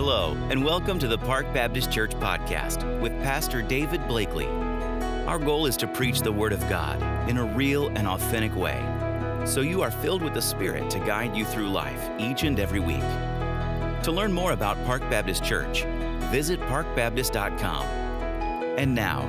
[0.00, 4.46] Hello, and welcome to the Park Baptist Church podcast with Pastor David Blakely.
[5.26, 8.80] Our goal is to preach the Word of God in a real and authentic way,
[9.44, 12.78] so you are filled with the Spirit to guide you through life each and every
[12.78, 13.02] week.
[14.04, 15.82] To learn more about Park Baptist Church,
[16.30, 17.84] visit parkbaptist.com.
[18.78, 19.22] And now,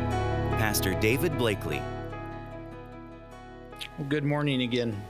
[0.59, 1.81] Pastor David Blakely.
[4.07, 5.01] Good morning again.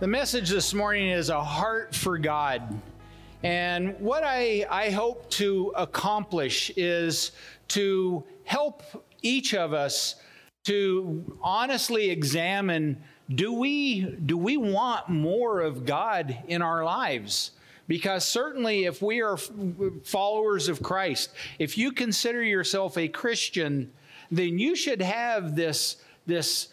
[0.00, 2.82] The message this morning is a heart for God.
[3.42, 7.32] And what I, I hope to accomplish is
[7.68, 8.82] to help
[9.22, 10.16] each of us
[10.64, 13.02] to honestly examine
[13.34, 17.52] do we, do we want more of God in our lives?
[17.88, 23.92] Because certainly, if we are followers of Christ, if you consider yourself a Christian,
[24.30, 25.96] then you should have this,
[26.26, 26.68] this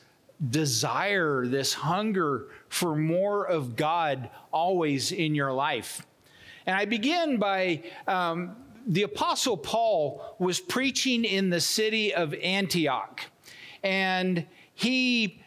[0.49, 6.05] desire, this hunger for more of God always in your life.
[6.65, 8.55] And I begin by um,
[8.87, 13.25] the Apostle Paul was preaching in the city of Antioch.
[13.83, 15.41] And he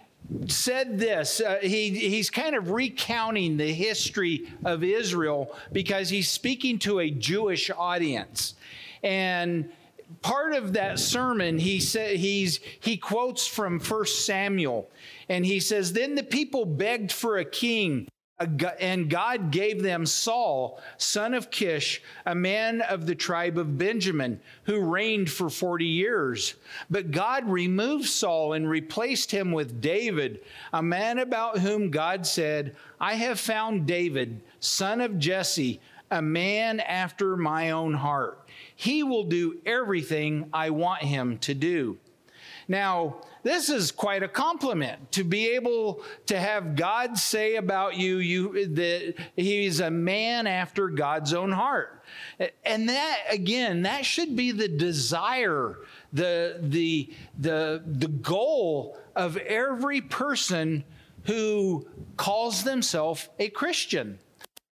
[0.48, 1.40] said this.
[1.40, 7.10] Uh, he, he's kind of recounting the history of Israel because he's speaking to a
[7.10, 8.54] Jewish audience.
[9.02, 9.70] And
[10.22, 14.88] part of that sermon, he said he's he quotes from First Samuel,
[15.28, 18.08] and he says, "Then the people begged for a king."
[18.38, 24.40] And God gave them Saul, son of Kish, a man of the tribe of Benjamin,
[24.64, 26.54] who reigned for 40 years.
[26.90, 30.40] But God removed Saul and replaced him with David,
[30.74, 36.80] a man about whom God said, I have found David, son of Jesse, a man
[36.80, 38.46] after my own heart.
[38.74, 41.96] He will do everything I want him to do.
[42.68, 48.18] Now, this is quite a compliment to be able to have God say about you,
[48.18, 52.02] you that he's a man after God's own heart.
[52.64, 55.78] And that again, that should be the desire,
[56.12, 60.82] the the the the goal of every person
[61.26, 61.86] who
[62.16, 64.18] calls themselves a Christian.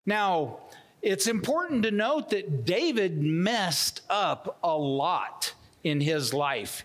[0.04, 0.58] Now,
[1.00, 6.84] it's important to note that David messed up a lot in his life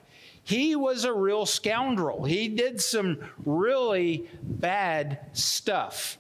[0.50, 2.24] he was a real scoundrel.
[2.24, 6.18] He did some really bad stuff.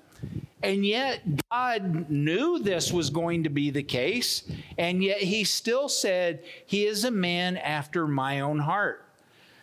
[0.61, 4.43] And yet, God knew this was going to be the case,
[4.77, 9.03] and yet He still said, He is a man after my own heart.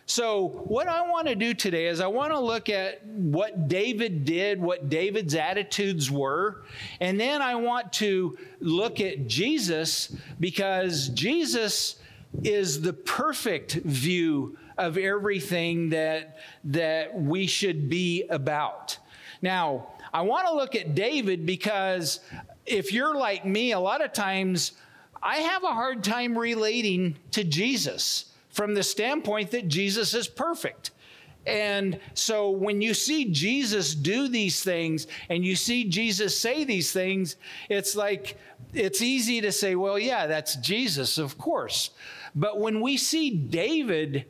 [0.05, 4.25] So, what I want to do today is I want to look at what David
[4.25, 6.63] did, what David's attitudes were,
[6.99, 11.97] and then I want to look at Jesus because Jesus
[12.43, 18.97] is the perfect view of everything that, that we should be about.
[19.41, 22.19] Now, I want to look at David because
[22.65, 24.73] if you're like me, a lot of times
[25.21, 30.91] I have a hard time relating to Jesus from the standpoint that Jesus is perfect.
[31.45, 36.91] And so when you see Jesus do these things and you see Jesus say these
[36.91, 37.37] things,
[37.69, 38.37] it's like,
[38.73, 41.91] it's easy to say, well, yeah, that's Jesus, of course.
[42.35, 44.25] But when we see David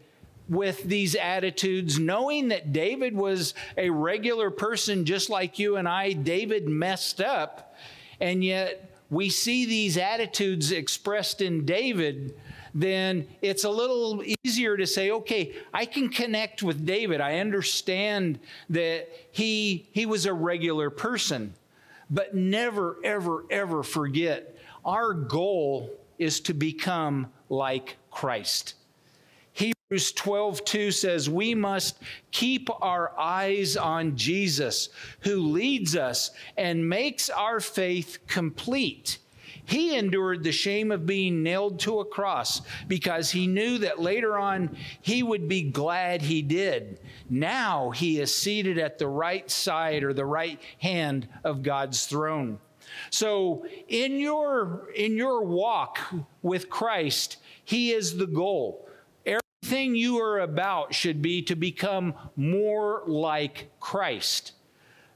[0.49, 6.13] with these attitudes, knowing that David was a regular person just like you and I,
[6.13, 7.75] David messed up,
[8.19, 12.35] and yet we see these attitudes expressed in David,
[12.73, 17.21] then it's a little easier to say, okay, I can connect with David.
[17.21, 21.53] I understand that he, he was a regular person.
[22.09, 28.75] But never, ever, ever forget our goal is to become like Christ.
[29.53, 31.97] Hebrews 12, 2 says, We must
[32.31, 34.89] keep our eyes on Jesus,
[35.21, 39.17] who leads us and makes our faith complete.
[39.67, 44.37] He endured the shame of being nailed to a cross because he knew that later
[44.37, 47.01] on he would be glad he did.
[47.29, 52.59] Now he is seated at the right side or the right hand of God's throne.
[53.09, 55.99] So in your in your walk
[56.41, 58.87] with Christ, he is the goal.
[59.25, 64.53] Everything you are about should be to become more like Christ.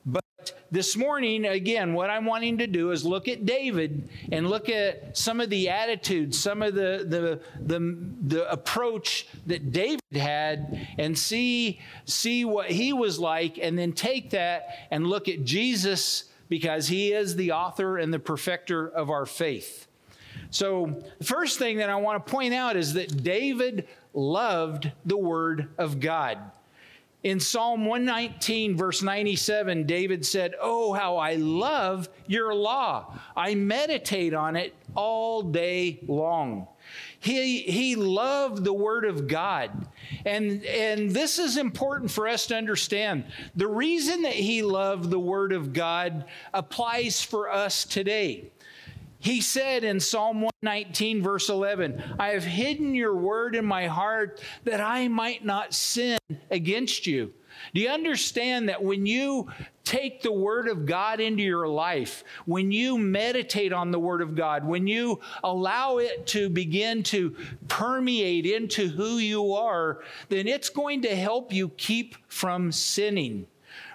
[0.05, 0.23] But
[0.71, 5.17] this morning, again, what I'm wanting to do is look at David and look at
[5.17, 11.17] some of the attitudes, some of the, the, the, the approach that David had, and
[11.17, 16.89] see, see what he was like, and then take that and look at Jesus because
[16.89, 19.87] he is the author and the perfecter of our faith.
[20.49, 25.15] So, the first thing that I want to point out is that David loved the
[25.15, 26.37] Word of God.
[27.23, 33.17] In Psalm 119, verse 97, David said, Oh, how I love your law.
[33.33, 36.67] I meditate on it all day long.
[37.21, 39.87] He, he loved the Word of God.
[40.25, 43.25] And, and this is important for us to understand.
[43.55, 48.51] The reason that he loved the Word of God applies for us today.
[49.19, 54.41] He said in Psalm 119, verse 11, I have hidden your word in my heart
[54.63, 56.17] that I might not sin
[56.49, 57.31] against you.
[57.75, 59.47] Do you understand that when you
[59.91, 64.35] take the Word of God into your life, when you meditate on the Word of
[64.35, 67.35] God, when you allow it to begin to
[67.67, 69.99] permeate into who you are,
[70.29, 73.47] then it's going to help you keep from sinning.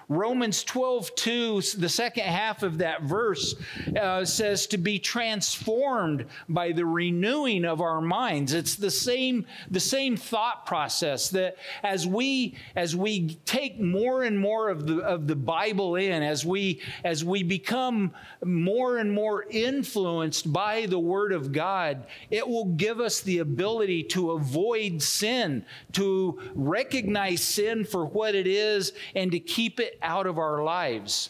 [0.09, 3.55] Romans 12, 2, the second half of that verse
[3.99, 8.53] uh, says to be transformed by the renewing of our minds.
[8.53, 14.39] It's the same, the same thought process that as we as we take more and
[14.39, 18.13] more of the of the Bible in, as we as we become
[18.45, 24.03] more and more influenced by the Word of God, it will give us the ability
[24.03, 30.27] to avoid sin, to recognize sin for what it is, and to keep it out
[30.27, 31.29] of our lives.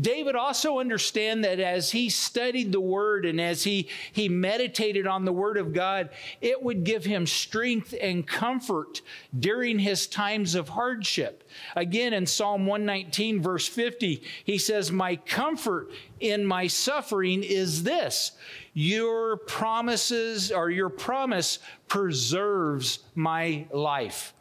[0.00, 5.24] David also understand that as he studied the word and as he, he meditated on
[5.24, 6.10] the word of God,
[6.40, 9.02] it would give him strength and comfort
[9.38, 11.48] during his times of hardship.
[11.74, 18.32] Again, in Psalm 119, verse 50, he says, My comfort in my suffering is this
[18.72, 21.58] your promises or your promise
[21.88, 24.32] preserves my life.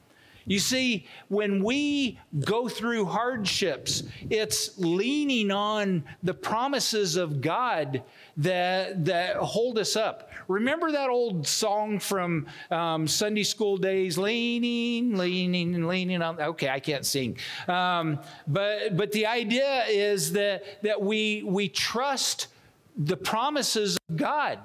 [0.50, 4.02] You see, when we go through hardships,
[4.32, 8.02] it's leaning on the promises of God
[8.38, 10.32] that, that hold us up.
[10.48, 16.42] Remember that old song from um, Sunday school days, leaning, leaning, leaning on.
[16.42, 17.38] Okay, I can't sing,
[17.68, 22.48] um, but but the idea is that that we we trust
[22.98, 24.58] the promises of God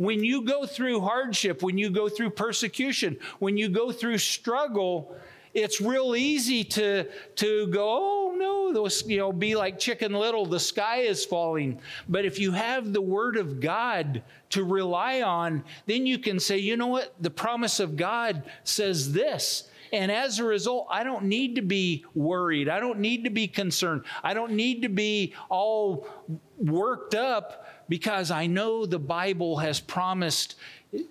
[0.00, 5.14] when you go through hardship, when you go through persecution, when you go through struggle,
[5.52, 7.06] it's real easy to,
[7.36, 11.78] to go, oh no, those, you know, be like chicken little, the sky is falling.
[12.08, 16.56] But if you have the word of God to rely on, then you can say,
[16.56, 17.12] you know what?
[17.20, 19.68] The promise of God says this.
[19.92, 22.70] And as a result, I don't need to be worried.
[22.70, 24.04] I don't need to be concerned.
[24.22, 26.08] I don't need to be all
[26.56, 30.54] worked up because I know the Bible has promised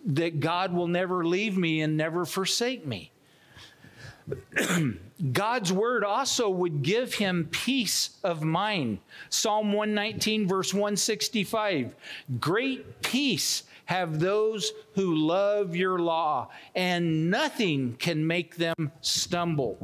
[0.06, 3.12] that God will never leave me and never forsake me.
[5.34, 9.00] God's word also would give him peace of mind.
[9.30, 11.94] Psalm 119, verse 165
[12.40, 19.80] Great peace have those who love your law, and nothing can make them stumble.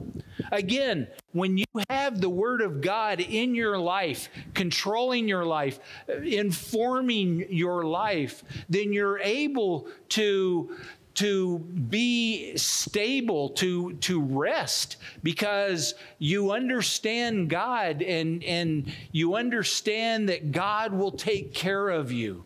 [0.51, 7.47] Again, when you have the Word of God in your life, controlling your life, informing
[7.49, 10.77] your life, then you're able to
[11.15, 20.51] to be stable, to, to rest, because you understand God and, and you understand that
[20.51, 22.43] God will take care of you.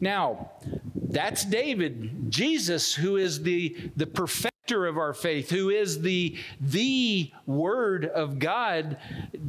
[0.00, 0.50] Now,
[0.94, 2.30] that's David.
[2.30, 8.38] Jesus, who is the, the perfecter of our faith, who is the, the Word of
[8.38, 8.98] God,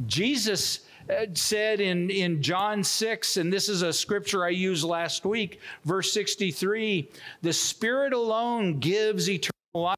[0.06, 0.80] Jesus
[1.10, 5.60] uh, said in, in John 6, and this is a scripture I used last week,
[5.84, 7.10] verse 63
[7.42, 9.96] the Spirit alone gives eternal life.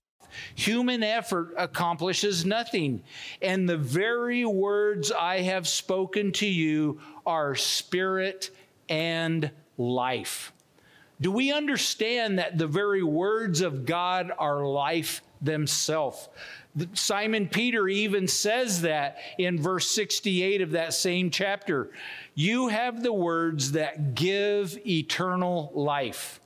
[0.55, 3.03] Human effort accomplishes nothing.
[3.43, 8.51] And the very words I have spoken to you are spirit
[8.89, 10.53] and life.
[11.21, 16.29] Do we understand that the very words of God are life themselves?
[16.95, 21.91] Simon Peter even says that in verse 68 of that same chapter.
[22.35, 26.41] You have the words that give eternal life.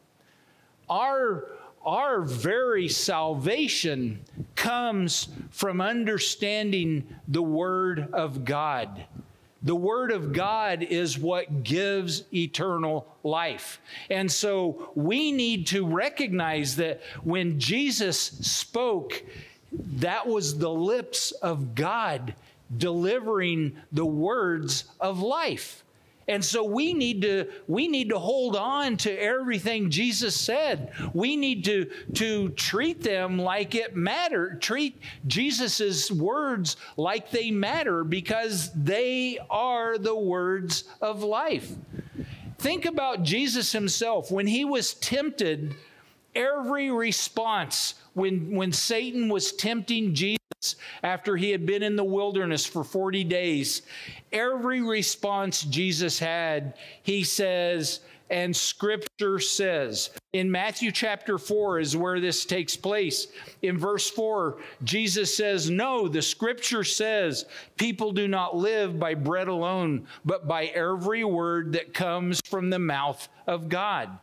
[0.89, 1.49] Our,
[1.85, 4.25] our very salvation
[4.55, 9.05] comes from understanding the Word of God.
[9.65, 13.81] The Word of God is what gives eternal life.
[14.11, 19.23] And so we need to recognize that when Jesus spoke,
[19.73, 22.35] that was the lips of God
[22.77, 25.84] delivering the words of life.
[26.29, 30.93] And so we need to we need to hold on to everything Jesus said.
[31.13, 34.63] We need to to treat them like it mattered.
[34.63, 41.73] Treat Jesus's words like they matter because they are the words of life.
[42.59, 45.75] Think about Jesus himself when he was tempted
[46.35, 50.39] every response when, when Satan was tempting Jesus
[51.03, 53.83] after he had been in the wilderness for 40 days,
[54.33, 60.11] every response Jesus had, he says, and scripture says.
[60.33, 63.29] In Matthew chapter 4 is where this takes place.
[63.63, 67.45] In verse 4, Jesus says, No, the scripture says,
[67.77, 72.79] people do not live by bread alone, but by every word that comes from the
[72.79, 74.19] mouth of God.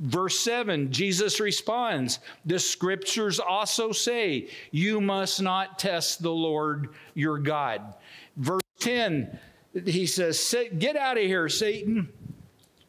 [0.00, 7.38] Verse 7, Jesus responds, The scriptures also say, You must not test the Lord your
[7.38, 7.94] God.
[8.36, 9.38] Verse 10,
[9.84, 12.08] he says, Get out of here, Satan.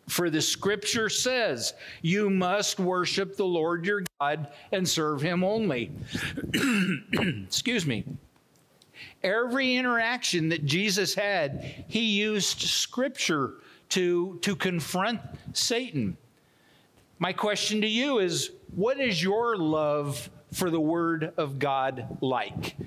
[0.08, 5.92] For the scripture says, You must worship the Lord your God and serve him only.
[7.13, 8.06] Excuse me.
[9.24, 13.56] Every interaction that Jesus had, he used scripture
[13.89, 15.20] to, to confront
[15.54, 16.18] Satan.
[17.22, 22.78] My question to you is what is your love for the Word of God like?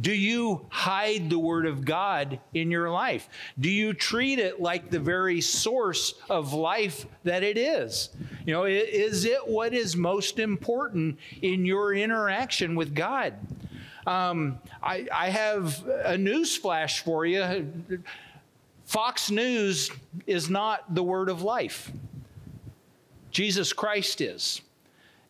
[0.00, 3.28] Do you hide the Word of God in your life?
[3.58, 8.10] Do you treat it like the very source of life that it is?
[8.44, 13.34] You know, is it what is most important in your interaction with God?
[14.08, 17.70] Um, I, I have a news flash for you.
[18.86, 19.90] Fox News
[20.26, 21.92] is not the Word of life,
[23.38, 24.62] Jesus Christ is.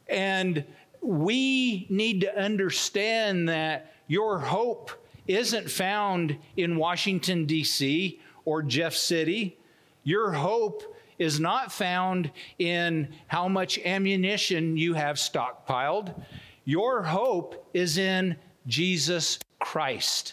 [0.08, 0.64] And
[1.02, 4.90] we need to understand that your hope
[5.26, 8.18] isn't found in Washington, D.C.
[8.46, 9.58] or Jeff City.
[10.04, 16.18] Your hope is not found in how much ammunition you have stockpiled.
[16.64, 18.36] Your hope is in
[18.66, 20.32] Jesus Christ.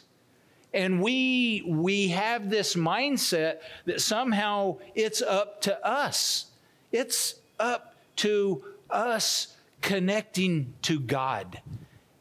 [0.74, 6.46] And we, we have this mindset that somehow it's up to us.
[6.94, 11.62] It's up to us connecting to God.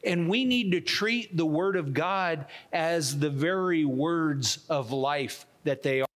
[0.04, 5.46] And we need to treat the Word of God as the very words of life
[5.64, 6.06] that they are.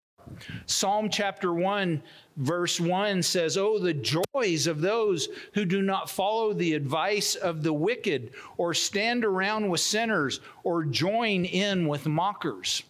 [0.66, 2.02] Psalm chapter 1,
[2.36, 7.62] verse 1 says, Oh, the joys of those who do not follow the advice of
[7.62, 12.82] the wicked, or stand around with sinners, or join in with mockers.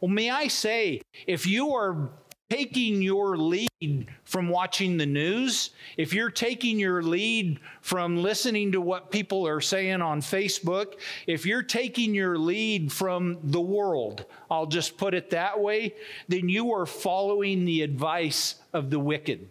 [0.00, 2.10] Well, may I say, if you are
[2.48, 8.80] taking your lead from watching the news, if you're taking your lead from listening to
[8.80, 10.94] what people are saying on Facebook,
[11.26, 15.94] if you're taking your lead from the world, I'll just put it that way,
[16.28, 19.48] then you are following the advice of the wicked.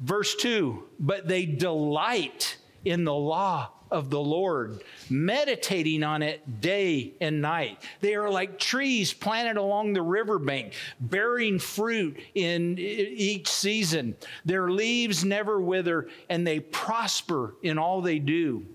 [0.00, 7.14] Verse 2 But they delight in the law of the Lord, meditating on it day
[7.20, 7.82] and night.
[8.00, 14.16] They are like trees planted along the riverbank, bearing fruit in each season.
[14.44, 18.66] Their leaves never wither, and they prosper in all they do.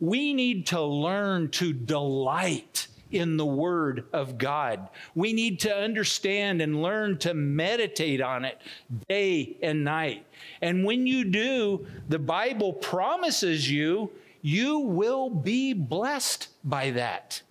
[0.00, 4.88] We need to learn to delight in the Word of God.
[5.14, 8.60] We need to understand and learn to meditate on it
[9.08, 10.26] day and night.
[10.62, 14.10] And when you do, the Bible promises you
[14.42, 17.42] you will be blessed by that.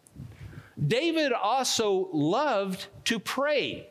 [0.87, 3.89] David also loved to pray.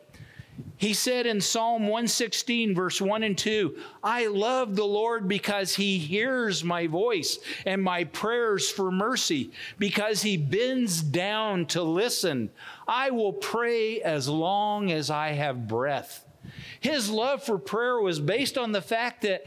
[0.77, 5.97] He said in Psalm 116, verse 1 and 2, I love the Lord because he
[5.97, 12.49] hears my voice and my prayers for mercy, because he bends down to listen.
[12.87, 16.25] I will pray as long as I have breath.
[16.79, 19.43] His love for prayer was based on the fact that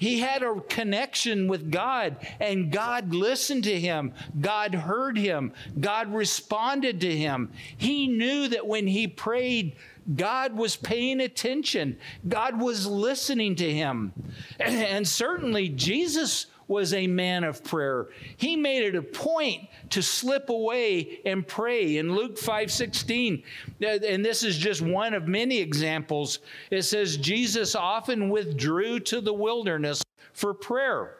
[0.00, 4.14] he had a connection with God, and God listened to him.
[4.40, 5.52] God heard him.
[5.78, 7.52] God responded to him.
[7.76, 9.76] He knew that when he prayed,
[10.16, 14.14] God was paying attention, God was listening to him.
[14.58, 18.08] And certainly, Jesus was a man of prayer.
[18.36, 21.98] He made it a point to slip away and pray.
[21.98, 23.42] In Luke 5 16,
[23.82, 26.38] uh, and this is just one of many examples,
[26.70, 31.16] it says, Jesus often withdrew to the wilderness for prayer.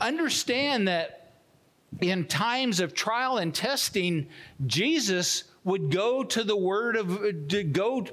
[0.00, 1.34] Understand that
[2.00, 4.26] in times of trial and testing,
[4.66, 8.06] Jesus would go to the word of to go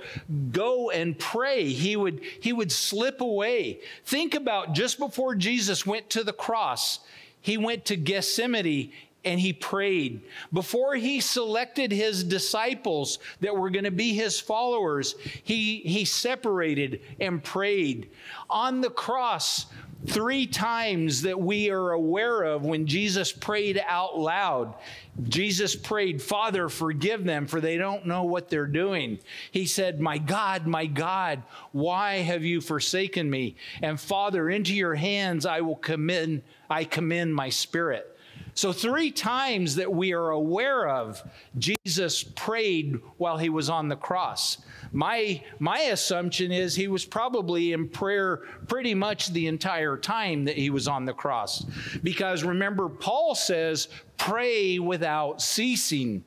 [0.51, 6.09] go and pray he would he would slip away think about just before jesus went
[6.09, 6.99] to the cross
[7.39, 8.91] he went to gethsemane
[9.25, 10.21] and he prayed.
[10.51, 17.01] Before he selected his disciples that were going to be his followers, he, he separated
[17.19, 18.09] and prayed.
[18.49, 19.67] On the cross,
[20.07, 24.75] three times that we are aware of when Jesus prayed out loud.
[25.23, 29.19] Jesus prayed, Father, forgive them, for they don't know what they're doing.
[29.51, 33.55] He said, My God, my God, why have you forsaken me?
[33.81, 38.09] And Father, into your hands I will commend, I commend my spirit.
[38.55, 41.21] So, three times that we are aware of,
[41.57, 44.59] Jesus prayed while he was on the cross.
[44.93, 50.55] My, my assumption is he was probably in prayer pretty much the entire time that
[50.55, 51.65] he was on the cross.
[52.03, 56.23] Because remember, Paul says, pray without ceasing.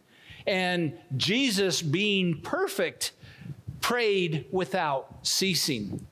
[0.49, 3.12] And Jesus, being perfect,
[3.80, 6.04] prayed without ceasing.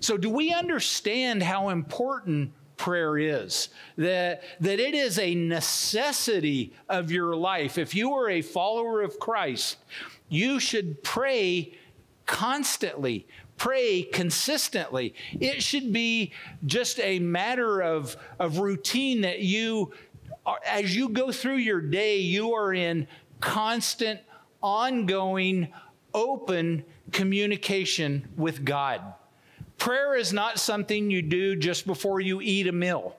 [0.00, 7.10] So, do we understand how important prayer is that that it is a necessity of
[7.10, 9.76] your life if you are a follower of Christ
[10.28, 11.72] you should pray
[12.26, 13.26] constantly
[13.56, 16.32] pray consistently it should be
[16.64, 19.92] just a matter of of routine that you
[20.66, 23.06] as you go through your day you are in
[23.40, 24.20] constant
[24.62, 25.68] ongoing
[26.14, 29.02] open communication with God
[29.84, 33.16] Prayer is not something you do just before you eat a meal.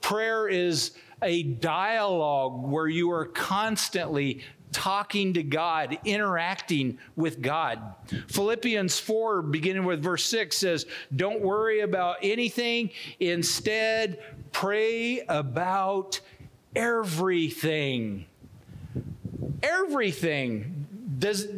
[0.00, 0.92] Prayer is
[1.22, 7.80] a dialogue where you are constantly talking to God, interacting with God.
[8.28, 12.90] Philippians 4, beginning with verse 6, says, Don't worry about anything.
[13.20, 14.22] Instead,
[14.52, 16.20] pray about
[16.74, 18.26] everything.
[19.62, 20.86] Everything.
[21.18, 21.48] Does,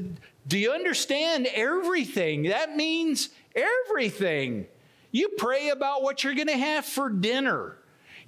[0.47, 2.45] do you understand everything?
[2.45, 4.67] That means Everything.
[5.11, 7.77] You pray about what you're going to have for dinner.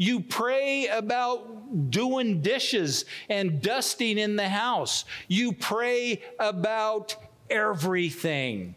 [0.03, 5.05] You pray about doing dishes and dusting in the house.
[5.29, 7.15] You pray about
[7.49, 8.75] everything.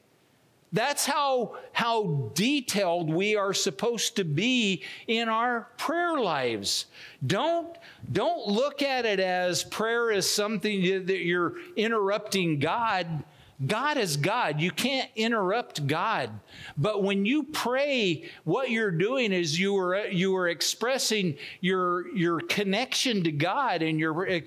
[0.71, 6.85] That's how, how detailed we are supposed to be in our prayer lives.
[7.25, 7.75] Don't,
[8.11, 13.23] don't look at it as prayer is something that you're interrupting God
[13.65, 14.59] God is God.
[14.59, 16.29] You can't interrupt God.
[16.77, 22.41] But when you pray, what you're doing is you are you are expressing your your
[22.41, 24.41] connection to God, and you're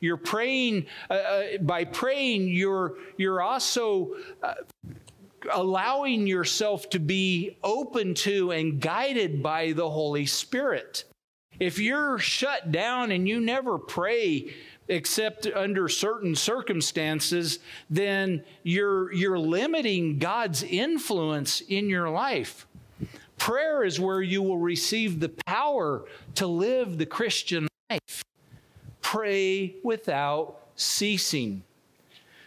[0.00, 2.48] you're praying uh, uh, by praying.
[2.48, 4.54] You're you're also uh,
[5.52, 11.04] allowing yourself to be open to and guided by the Holy Spirit.
[11.58, 14.54] If you're shut down and you never pray
[14.88, 17.58] except under certain circumstances,
[17.90, 22.66] then you're, you're limiting God's influence in your life.
[23.38, 26.04] Prayer is where you will receive the power
[26.36, 28.24] to live the Christian life.
[29.02, 31.62] Pray without ceasing.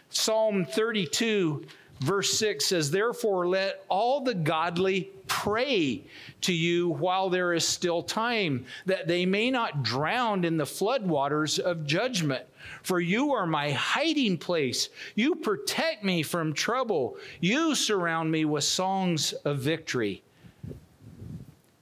[0.08, 1.64] Psalm 32
[2.00, 6.02] Verse 6 says, Therefore, let all the godly pray
[6.40, 11.60] to you while there is still time, that they may not drown in the floodwaters
[11.60, 12.44] of judgment.
[12.82, 14.88] For you are my hiding place.
[15.14, 17.16] You protect me from trouble.
[17.40, 20.24] You surround me with songs of victory.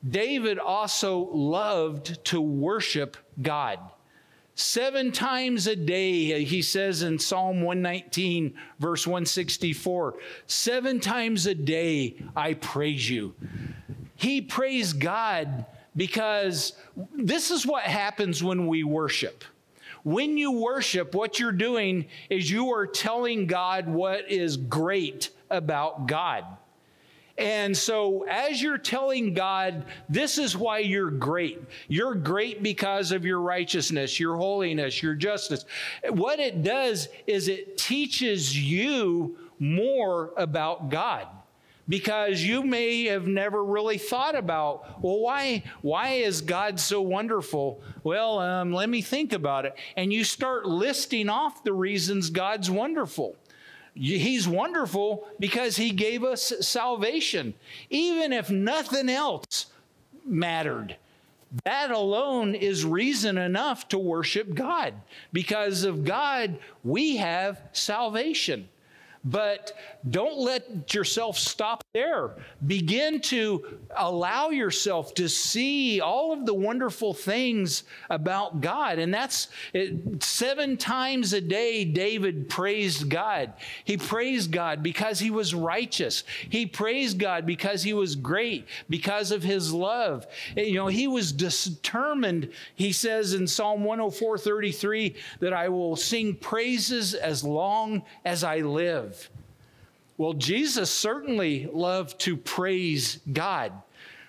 [0.06, 3.80] David also loved to worship God.
[4.60, 10.16] Seven times a day, he says in Psalm 119, verse 164,
[10.48, 13.36] seven times a day I praise you.
[14.16, 16.72] He praised God because
[17.14, 19.44] this is what happens when we worship.
[20.02, 26.08] When you worship, what you're doing is you are telling God what is great about
[26.08, 26.44] God.
[27.38, 31.62] And so, as you're telling God, this is why you're great.
[31.86, 35.64] You're great because of your righteousness, your holiness, your justice.
[36.10, 41.28] What it does is it teaches you more about God
[41.88, 47.80] because you may have never really thought about well why why is god so wonderful
[48.04, 52.70] well um, let me think about it and you start listing off the reasons god's
[52.70, 53.34] wonderful
[53.98, 57.54] He's wonderful because He gave us salvation,
[57.90, 59.66] even if nothing else
[60.24, 60.96] mattered.
[61.64, 64.94] That alone is reason enough to worship God.
[65.32, 68.68] Because of God, we have salvation.
[69.24, 69.72] But
[70.08, 72.36] don't let yourself stop there.
[72.66, 78.98] Begin to allow yourself to see all of the wonderful things about God.
[78.98, 83.52] And that's it, seven times a day, David praised God.
[83.84, 86.24] He praised God because he was righteous.
[86.48, 90.26] He praised God because he was great, because of his love.
[90.56, 96.34] You know, he was determined, he says in Psalm 104 33, that I will sing
[96.36, 99.17] praises as long as I live.
[100.18, 103.72] Well, Jesus certainly loved to praise God.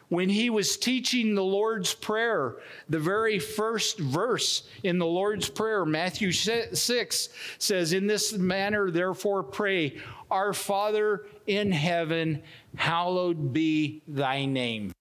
[0.10, 2.58] When he was teaching the Lord's Prayer,
[2.90, 9.44] the very first verse in the Lord's Prayer, Matthew 6, says, In this manner, therefore,
[9.44, 9.98] pray,
[10.30, 12.44] Our Father in heaven,
[12.76, 14.94] hallowed be thy name.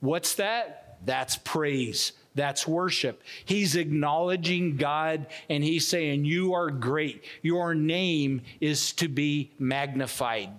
[0.00, 0.98] What's that?
[1.04, 2.12] That's praise.
[2.34, 3.22] That's worship.
[3.44, 7.24] He's acknowledging God and he's saying, You are great.
[7.42, 10.50] Your name is to be magnified.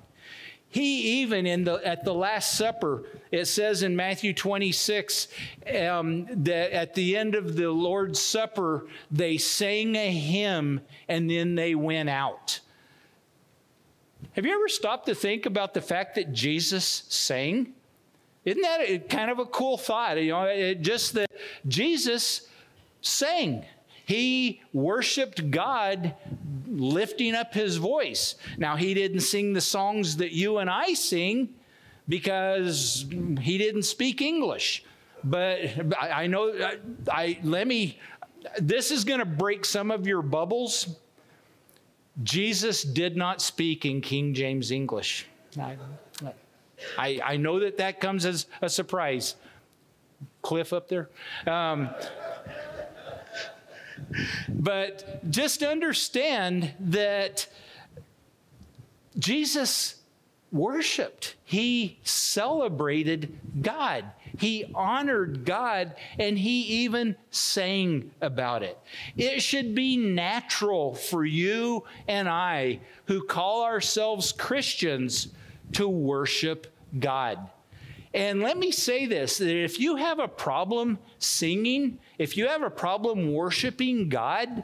[0.71, 5.27] He even in the at the Last Supper, it says in Matthew 26
[5.81, 10.79] um, that at the end of the Lord's Supper, they sang a hymn
[11.09, 12.61] and then they went out.
[14.33, 17.73] Have you ever stopped to think about the fact that Jesus sang?
[18.43, 20.21] Isn't that a, kind of a cool thought?
[20.21, 21.29] You know, it, just that
[21.67, 22.47] Jesus
[23.01, 23.65] sang.
[24.05, 26.15] He worshiped God
[26.67, 28.35] lifting up his voice.
[28.57, 31.49] Now, he didn't sing the songs that you and I sing
[32.09, 33.05] because
[33.39, 34.83] he didn't speak English.
[35.23, 35.59] But
[35.99, 36.77] I, I know, I,
[37.09, 37.99] I let me,
[38.59, 40.95] this is going to break some of your bubbles.
[42.23, 45.27] Jesus did not speak in King James English.
[45.59, 45.77] I,
[46.97, 49.35] I, I know that that comes as a surprise.
[50.41, 51.09] Cliff up there.
[51.47, 51.89] Um,
[54.49, 57.47] but just understand that
[59.17, 59.95] Jesus
[60.51, 64.05] worshiped, he celebrated God,
[64.37, 68.77] he honored God, and he even sang about it.
[69.15, 75.29] It should be natural for you and I, who call ourselves Christians,
[75.73, 77.49] to worship God.
[78.13, 82.61] And let me say this that if you have a problem singing, if you have
[82.61, 84.63] a problem worshiping God,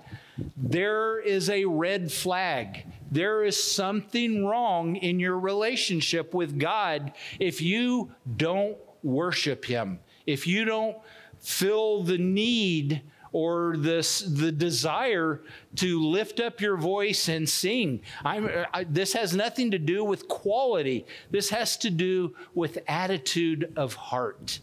[0.58, 2.86] there is a red flag.
[3.10, 10.46] There is something wrong in your relationship with God if you don't worship Him, if
[10.46, 10.98] you don't
[11.40, 15.42] feel the need or this the desire
[15.76, 18.02] to lift up your voice and sing.
[18.26, 21.06] I, this has nothing to do with quality.
[21.32, 24.60] This has to do with attitude of heart.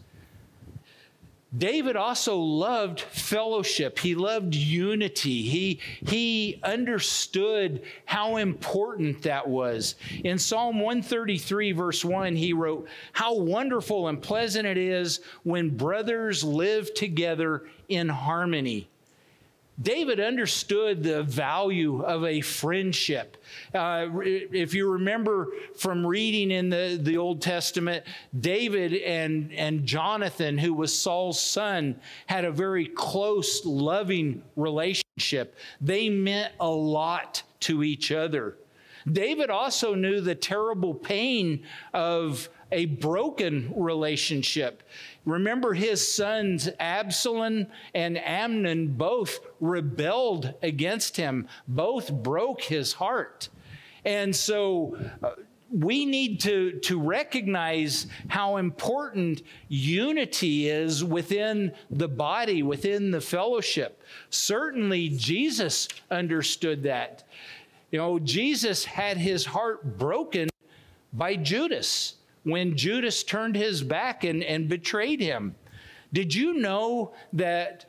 [1.57, 3.99] David also loved fellowship.
[3.99, 5.43] He loved unity.
[5.43, 9.95] He, he understood how important that was.
[10.23, 16.43] In Psalm 133, verse 1, he wrote, How wonderful and pleasant it is when brothers
[16.43, 18.89] live together in harmony.
[19.81, 23.37] David understood the value of a friendship.
[23.73, 28.05] Uh, if you remember from reading in the, the Old Testament,
[28.39, 35.57] David and, and Jonathan, who was Saul's son, had a very close, loving relationship.
[35.81, 38.57] They meant a lot to each other.
[39.11, 44.83] David also knew the terrible pain of a broken relationship.
[45.23, 53.47] Remember, his sons Absalom and Amnon both rebelled against him, both broke his heart.
[54.03, 55.31] And so uh,
[55.71, 64.03] we need to, to recognize how important unity is within the body, within the fellowship.
[64.29, 67.23] Certainly, Jesus understood that.
[67.91, 70.49] You know, Jesus had his heart broken
[71.13, 75.55] by Judas when Judas turned his back and, and betrayed him.
[76.13, 77.85] Did you know that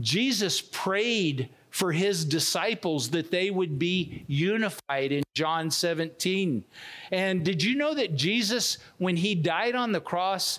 [0.00, 6.64] Jesus prayed for his disciples that they would be unified in John 17?
[7.12, 10.58] And did you know that Jesus, when he died on the cross,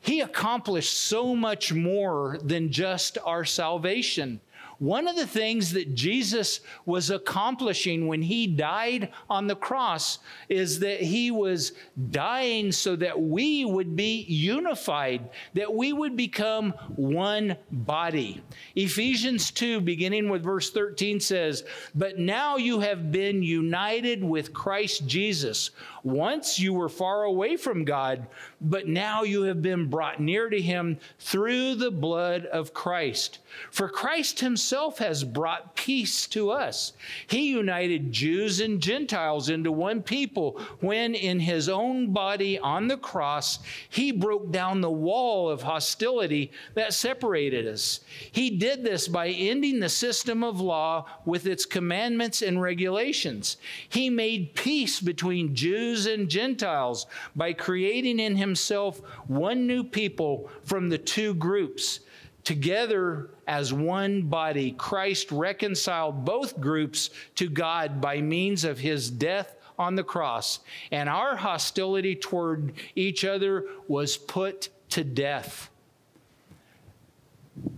[0.00, 4.40] he accomplished so much more than just our salvation.
[4.78, 10.80] One of the things that Jesus was accomplishing when he died on the cross is
[10.80, 11.72] that he was
[12.10, 18.42] dying so that we would be unified, that we would become one body.
[18.74, 25.06] Ephesians 2, beginning with verse 13, says, But now you have been united with Christ
[25.06, 25.70] Jesus.
[26.04, 28.26] Once you were far away from God,
[28.60, 33.38] but now you have been brought near to him through the blood of Christ.
[33.70, 36.92] For Christ himself has brought peace to us.
[37.26, 42.98] He united Jews and Gentiles into one people when, in his own body on the
[42.98, 48.00] cross, he broke down the wall of hostility that separated us.
[48.30, 53.56] He did this by ending the system of law with its commandments and regulations.
[53.88, 55.54] He made peace between
[55.94, 62.00] Jews and Gentiles by creating in himself one new people from the two groups
[62.44, 69.56] Together as one body, Christ reconciled both groups to God by means of his death
[69.78, 70.60] on the cross,
[70.92, 75.70] and our hostility toward each other was put to death.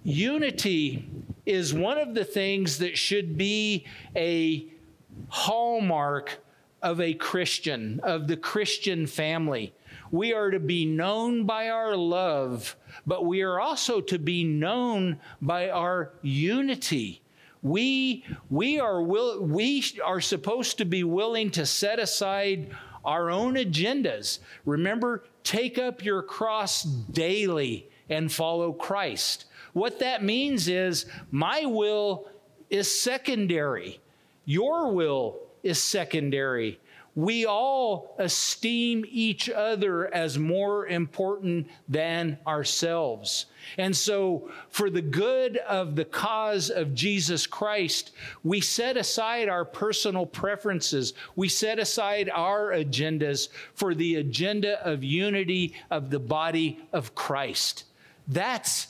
[0.03, 1.09] Unity
[1.47, 4.67] is one of the things that should be a
[5.29, 6.41] hallmark
[6.83, 9.75] of a Christian, of the Christian family.
[10.11, 15.19] We are to be known by our love, but we are also to be known
[15.41, 17.23] by our unity.
[17.63, 22.71] We, we, are, will, we are supposed to be willing to set aside
[23.05, 24.41] our own agendas.
[24.65, 29.47] Remember, take up your cross daily and follow Christ.
[29.73, 32.29] What that means is my will
[32.71, 34.01] is secondary,
[34.45, 36.79] your will is secondary
[37.17, 43.47] we all esteem each other as more important than ourselves.
[43.79, 48.13] And so, for the good of the cause of Jesus Christ,
[48.45, 51.15] we set aside our personal preferences.
[51.37, 57.85] We set aside our agendas for the agenda of unity of the body of Christ.
[58.29, 58.89] That's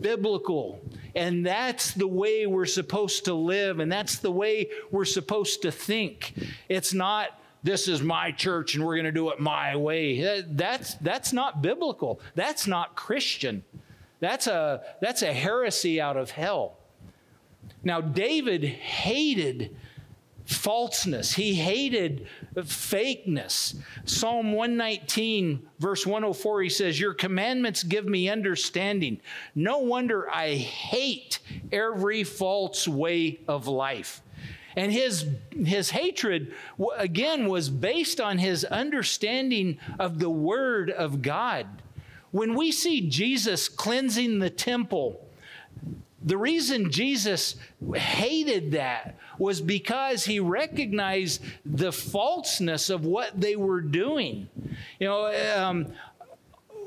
[0.00, 0.80] biblical.
[1.14, 5.72] And that's the way we're supposed to live, and that's the way we're supposed to
[5.72, 6.34] think.
[6.68, 10.42] It's not this is my church and we're going to do it my way.
[10.48, 12.20] That's, that's not biblical.
[12.36, 13.64] That's not Christian.
[14.20, 16.78] That's a, that's a heresy out of hell.
[17.82, 19.76] Now, David hated
[20.44, 22.28] falseness, he hated
[22.64, 23.76] fakeness.
[24.04, 29.20] Psalm 119, verse 104, he says, Your commandments give me understanding.
[29.54, 31.40] No wonder I hate
[31.70, 34.22] every false way of life.
[34.76, 35.26] And his,
[35.64, 36.54] his hatred,
[36.96, 41.66] again, was based on his understanding of the Word of God.
[42.30, 45.26] When we see Jesus cleansing the temple,
[46.22, 47.56] the reason Jesus
[47.94, 54.48] hated that was because he recognized the falseness of what they were doing.
[54.98, 55.86] You know, um,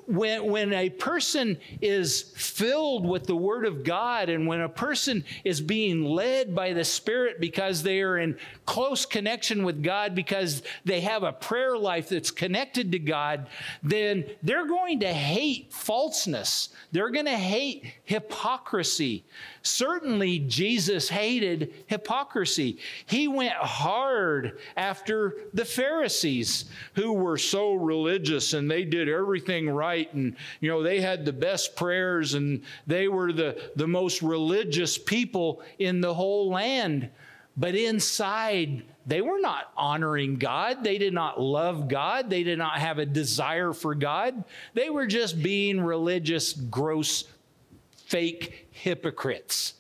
[0.10, 5.24] when, when a person is filled with the Word of God and when a person
[5.44, 8.36] is being led by the Spirit because they are in
[8.66, 13.46] close connection with God, because they have a prayer life that's connected to God,
[13.84, 16.70] then they're going to hate falseness.
[16.92, 19.26] They're going to hate hypocrisy.
[19.70, 22.80] Certainly, Jesus hated hypocrisy.
[23.06, 30.12] He went hard after the Pharisees, who were so religious and they did everything right.
[30.14, 34.98] And, you know, they had the best prayers and they were the, the most religious
[34.98, 37.10] people in the whole land.
[37.56, 40.84] But inside, they were not honoring God.
[40.84, 42.30] They did not love God.
[42.30, 44.44] They did not have a desire for God.
[44.74, 47.26] They were just being religious, gross
[48.10, 49.76] fake hypocrites.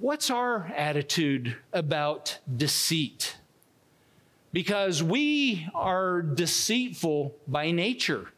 [0.00, 3.36] What's our attitude about deceit?
[4.52, 8.32] Because we are deceitful by nature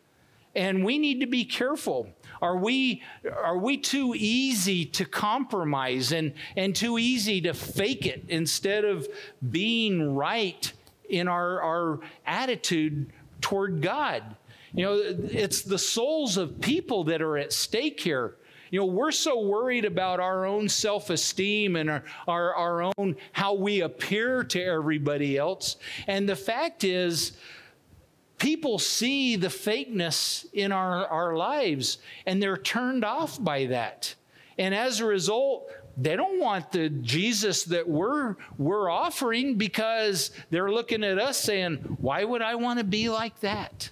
[0.55, 2.11] and we need to be careful.
[2.43, 3.03] Are we,
[3.43, 9.09] are we too easy to compromise and, and too easy to fake it instead of
[9.51, 10.71] being right
[11.09, 14.37] in our, our attitude toward God?
[14.75, 18.37] You know, it's the souls of people that are at stake here.
[18.71, 23.17] You know, we're so worried about our own self esteem and our, our, our, own,
[23.33, 25.77] how we appear to everybody else.
[26.09, 27.33] And the fact is,
[28.39, 34.15] people see the fakeness in our, our lives and they're turned off by that.
[34.59, 40.73] And as a result, they don't want the Jesus that we're, we're offering because they're
[40.73, 43.91] looking at us saying, Why would I want to be like that?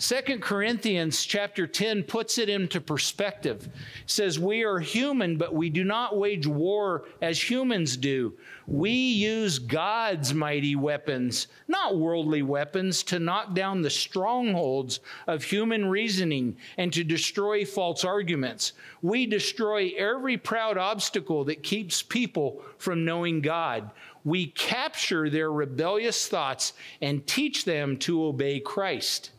[0.00, 3.66] Second Corinthians chapter 10 puts it into perspective.
[3.66, 3.72] It
[4.06, 8.32] says, We are human, but we do not wage war as humans do.
[8.66, 15.84] We use God's mighty weapons, not worldly weapons, to knock down the strongholds of human
[15.84, 18.72] reasoning and to destroy false arguments.
[19.02, 23.90] We destroy every proud obstacle that keeps people from knowing God.
[24.24, 29.32] We capture their rebellious thoughts and teach them to obey Christ.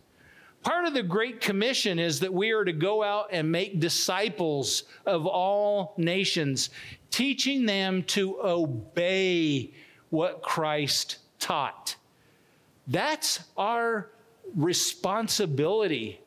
[0.63, 4.84] Part of the Great Commission is that we are to go out and make disciples
[5.06, 6.69] of all nations,
[7.10, 9.71] teaching them to obey
[10.12, 11.95] what Christ taught.
[12.88, 14.12] That's our
[14.56, 16.19] responsibility.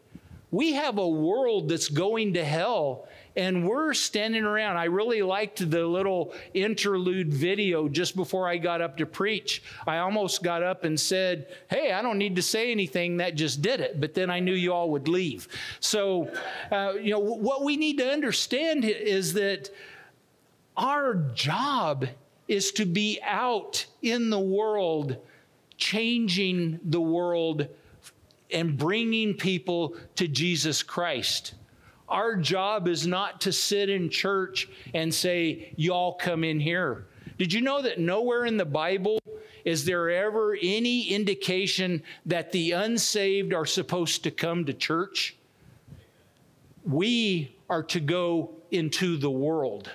[0.50, 4.76] We have a world that's going to hell, and we're standing around.
[4.76, 9.62] I really liked the little interlude video just before I got up to preach.
[9.86, 13.62] I almost got up and said, Hey, I don't need to say anything, that just
[13.62, 14.00] did it.
[14.00, 15.48] But then I knew you all would leave.
[15.80, 16.32] So,
[16.70, 19.70] uh, you know, what we need to understand is that
[20.76, 22.06] our job
[22.46, 25.16] is to be out in the world,
[25.76, 27.68] changing the world
[28.50, 31.54] and bringing people to Jesus Christ.
[32.08, 37.06] Our job is not to sit in church and say, Y'all come in here.
[37.38, 39.18] Did you know that nowhere in the Bible
[39.64, 45.36] is there ever any indication that the unsaved are supposed to come to church?
[46.84, 49.90] We are to go into the world,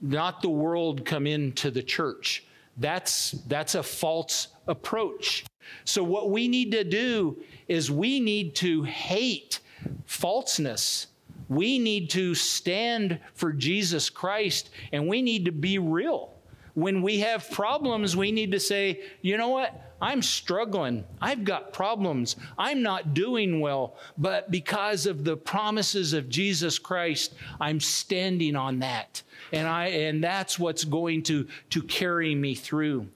[0.00, 2.44] not the world come into the church.
[2.76, 5.44] That's, that's a false approach.
[5.84, 9.60] So, what we need to do is we need to hate
[10.06, 11.06] falseness.
[11.48, 16.32] We need to stand for Jesus Christ and we need to be real.
[16.74, 19.90] When we have problems, we need to say, you know what?
[20.00, 21.04] I'm struggling.
[21.20, 22.36] I've got problems.
[22.56, 23.96] I'm not doing well.
[24.16, 29.22] But because of the promises of Jesus Christ, I'm standing on that.
[29.52, 33.08] And I and that's what's going to, to carry me through.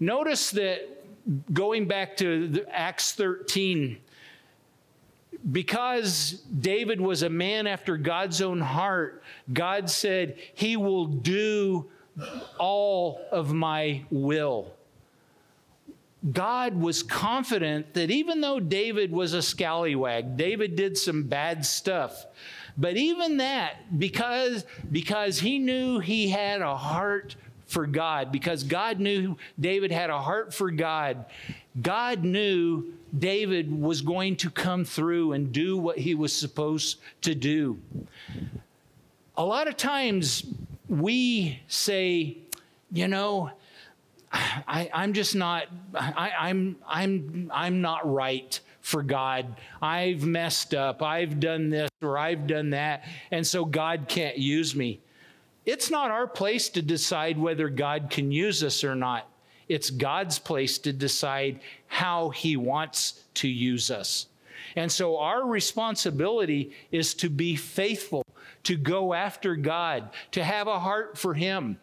[0.00, 1.04] Notice that
[1.52, 3.98] going back to Acts 13,
[5.52, 9.22] because David was a man after God's own heart,
[9.52, 11.86] God said, He will do
[12.58, 14.72] all of my will.
[16.32, 22.26] God was confident that even though David was a scallywag, David did some bad stuff.
[22.76, 28.98] But even that, because, because he knew he had a heart for God, because God
[28.98, 31.24] knew David had a heart for God,
[31.80, 37.34] God knew David was going to come through and do what he was supposed to
[37.34, 37.78] do.
[39.36, 40.44] A lot of times
[40.88, 42.38] we say,
[42.90, 43.50] you know,
[44.32, 49.56] I, am just not, I, I'm, I'm, I'm not right for God.
[49.80, 51.02] I've messed up.
[51.02, 53.04] I've done this or I've done that.
[53.30, 55.00] And so God can't use me.
[55.66, 59.28] It's not our place to decide whether God can use us or not.
[59.68, 64.26] It's God's place to decide how He wants to use us.
[64.76, 68.22] And so our responsibility is to be faithful,
[68.64, 71.78] to go after God, to have a heart for Him.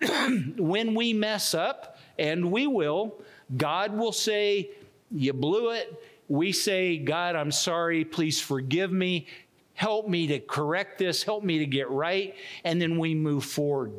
[0.56, 3.20] when we mess up, and we will,
[3.56, 4.70] God will say,
[5.10, 6.02] You blew it.
[6.28, 8.04] We say, God, I'm sorry.
[8.04, 9.26] Please forgive me.
[9.74, 13.92] Help me to correct this, help me to get right, and then we move forward.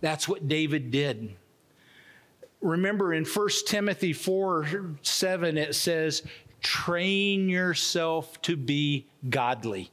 [0.00, 1.34] That's what David did.
[2.62, 6.22] Remember in 1 Timothy 4 7, it says,
[6.62, 9.90] train yourself to be godly.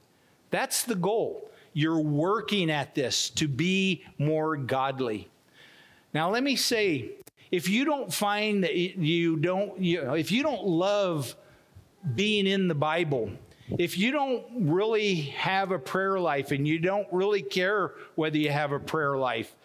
[0.52, 1.50] That's the goal.
[1.74, 5.28] You're working at this to be more godly.
[6.14, 7.12] Now, let me say,
[7.52, 11.36] if you don't find that you don't, you know, if you don't love
[12.16, 13.32] being in the Bible,
[13.78, 18.50] if you don't really have a prayer life and you don't really care whether you
[18.50, 19.56] have a prayer life,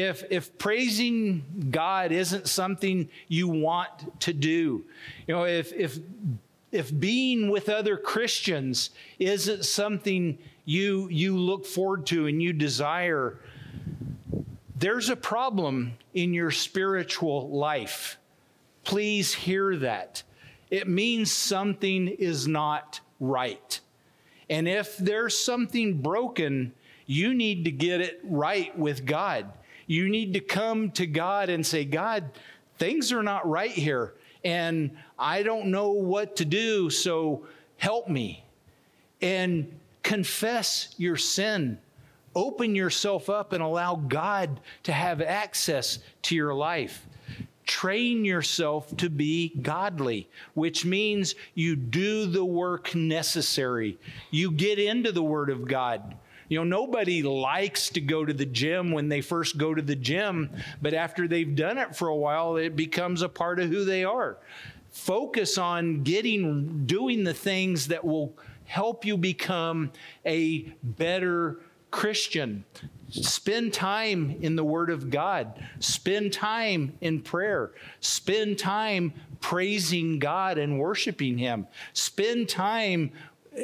[0.00, 4.84] if, if praising God isn't something you want to do,
[5.26, 5.98] you know, if, if,
[6.72, 13.38] if being with other Christians isn't something you, you look forward to and you desire,
[14.76, 18.18] there's a problem in your spiritual life.
[18.82, 20.24] Please hear that.
[20.70, 23.78] It means something is not right.
[24.50, 26.72] And if there's something broken,
[27.06, 29.52] you need to get it right with God.
[29.86, 32.30] You need to come to God and say, God,
[32.78, 38.44] things are not right here, and I don't know what to do, so help me.
[39.20, 41.78] And confess your sin.
[42.34, 47.06] Open yourself up and allow God to have access to your life
[47.66, 53.98] train yourself to be godly, which means you do the work necessary.
[54.30, 56.16] You get into the Word of God.
[56.48, 59.96] You know, nobody likes to go to the gym when they first go to the
[59.96, 60.50] gym,
[60.82, 64.04] but after they've done it for a while, it becomes a part of who they
[64.04, 64.38] are.
[64.90, 69.90] Focus on getting, doing the things that will help you become
[70.24, 72.64] a better Christian.
[73.10, 75.62] Spend time in the Word of God.
[75.78, 77.72] Spend time in prayer.
[78.00, 81.66] Spend time praising God and worshiping Him.
[81.92, 83.12] Spend time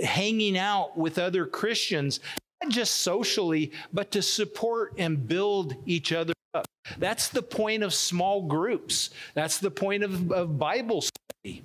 [0.05, 2.21] hanging out with other Christians,
[2.63, 6.67] not just socially, but to support and build each other up.
[6.99, 11.63] That's the point of small groups, that's the point of, of Bible study.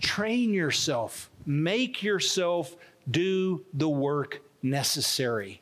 [0.00, 2.76] Train yourself, make yourself
[3.10, 5.60] do the work necessary.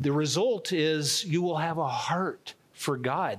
[0.00, 3.38] The result is you will have a heart for God,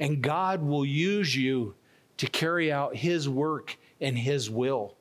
[0.00, 1.74] and God will use you
[2.18, 4.94] to carry out His work and His will.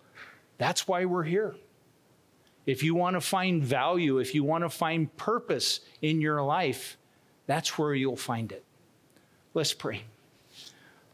[0.58, 1.56] That's why we're here.
[2.66, 6.98] If you want to find value, if you want to find purpose in your life,
[7.48, 8.64] that's where you'll find it.
[9.54, 10.04] Let's pray.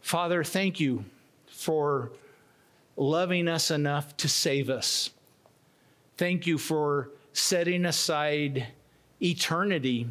[0.02, 1.06] Father, thank you
[1.48, 2.12] for
[2.96, 5.10] loving us enough to save us.
[6.18, 8.68] Thank you for setting aside
[9.22, 10.08] eternity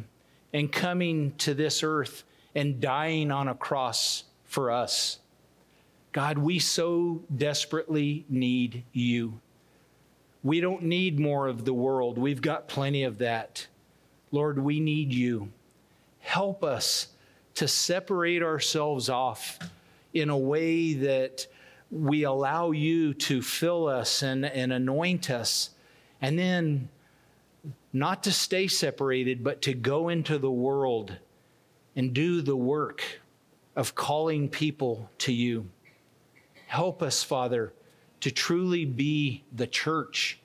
[0.53, 2.23] and coming to this earth
[2.55, 5.19] and dying on a cross for us.
[6.11, 9.39] God, we so desperately need you.
[10.47, 12.17] We don't need more of the world.
[12.17, 13.67] We've got plenty of that.
[14.31, 15.51] Lord, we need you.
[16.19, 17.09] Help us
[17.55, 19.59] to separate ourselves off
[20.13, 21.47] in a way that
[21.91, 25.71] we allow you to fill us and, and anoint us.
[26.21, 26.87] And then
[27.91, 31.17] not to stay separated, but to go into the world
[31.93, 33.03] and do the work
[33.75, 35.67] of calling people to you.
[36.67, 37.73] Help us, Father,
[38.21, 40.39] to truly be the church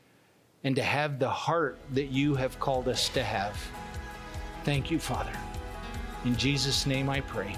[0.65, 3.57] and to have the heart that you have called us to have.
[4.65, 5.33] Thank you, Father.
[6.25, 7.57] In Jesus' name I pray.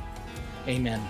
[0.67, 1.03] Amen.